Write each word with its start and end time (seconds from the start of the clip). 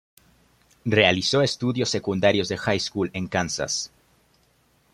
Realizó 0.83 1.43
estudios 1.43 1.91
secundarios 1.91 2.49
de 2.49 2.57
high 2.57 2.79
school 2.79 3.11
en 3.13 3.27
Kansas. 3.27 3.91